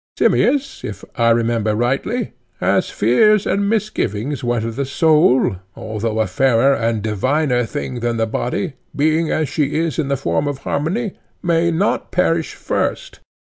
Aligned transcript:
Simmias, 0.17 0.81
if 0.83 1.05
I 1.15 1.29
remember 1.29 1.75
rightly, 1.75 2.33
has 2.59 2.89
fears 2.89 3.45
and 3.45 3.69
misgivings 3.69 4.43
whether 4.43 4.71
the 4.71 4.83
soul, 4.83 5.57
although 5.75 6.21
a 6.21 6.25
fairer 6.25 6.73
and 6.73 7.03
diviner 7.03 7.67
thing 7.67 7.99
than 7.99 8.17
the 8.17 8.25
body, 8.25 8.73
being 8.95 9.29
as 9.29 9.47
she 9.47 9.75
is 9.77 9.99
in 9.99 10.07
the 10.07 10.17
form 10.17 10.47
of 10.47 10.57
harmony, 10.65 11.19
may 11.43 11.69
not 11.69 12.09
perish 12.11 12.55
first. 12.55 13.19